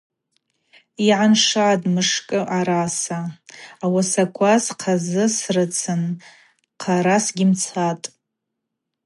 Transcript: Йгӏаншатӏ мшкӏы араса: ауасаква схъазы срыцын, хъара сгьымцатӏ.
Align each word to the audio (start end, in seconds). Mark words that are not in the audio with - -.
Йгӏаншатӏ 1.07 1.83
мшкӏы 1.93 2.39
араса: 2.57 3.19
ауасаква 3.83 4.53
схъазы 4.63 5.25
срыцын, 5.35 6.03
хъара 6.81 7.17
сгьымцатӏ. 7.25 8.07